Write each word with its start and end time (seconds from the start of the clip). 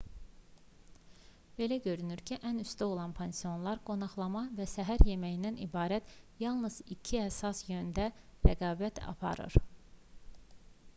belə 1.59 1.75
görünür 1.87 2.23
ki 2.29 2.37
ən 2.51 2.57
üstdə 2.63 2.87
olan 2.93 3.13
pansionlar 3.19 3.83
qonaqlama 3.91 4.43
və 4.61 4.67
səhər 4.73 5.05
yeməyindən 5.11 5.61
ibarət 5.69 6.17
yalnız 6.47 6.81
iki 6.99 7.23
əsas 7.29 7.63
yöndə 7.71 8.11
rəqabət 8.51 9.07
aparır 9.17 9.61